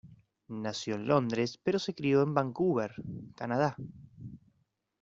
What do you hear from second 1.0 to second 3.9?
Londres, pero se crio en Vancouver, Canadá.